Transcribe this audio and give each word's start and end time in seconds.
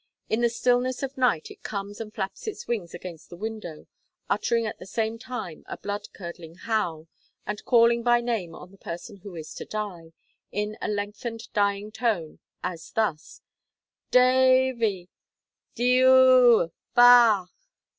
In 0.29 0.41
the 0.41 0.49
stillness 0.49 1.03
of 1.03 1.15
night 1.15 1.51
it 1.51 1.61
comes 1.61 2.01
and 2.01 2.11
flaps 2.11 2.47
its 2.47 2.67
wings 2.67 2.95
against 2.95 3.29
the 3.29 3.35
window, 3.37 3.85
uttering 4.31 4.65
at 4.65 4.79
the 4.79 4.87
same 4.87 5.19
time 5.19 5.63
a 5.67 5.77
blood 5.77 6.11
curdling 6.11 6.55
howl, 6.55 7.07
and 7.45 7.63
calling 7.65 8.01
by 8.01 8.19
name 8.19 8.55
on 8.55 8.71
the 8.71 8.79
person 8.79 9.17
who 9.17 9.35
is 9.35 9.53
to 9.53 9.63
die, 9.63 10.13
in 10.51 10.75
a 10.81 10.87
lengthened 10.87 11.53
dying 11.53 11.91
tone, 11.91 12.39
as 12.63 12.89
thus: 12.93 13.41
'Da 14.09 14.23
a 14.23 14.69
a 14.69 14.71
vy!' 14.73 15.07
'De 15.75 15.99
i 16.01 16.01
i 16.01 16.01
o 16.01 16.09
o 16.09 16.61
o 16.61 16.71
ba 16.95 17.01
a 17.01 17.41
a 17.43 17.45
ch!' 17.45 17.49